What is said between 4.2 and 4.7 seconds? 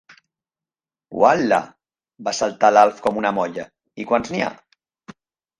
n'hi ha?